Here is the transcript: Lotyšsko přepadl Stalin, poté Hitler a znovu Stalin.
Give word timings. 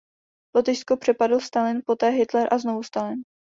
Lotyšsko 0.55 0.97
přepadl 0.97 1.39
Stalin, 1.39 1.81
poté 1.85 2.09
Hitler 2.09 2.53
a 2.53 2.57
znovu 2.57 2.83
Stalin. 2.83 3.21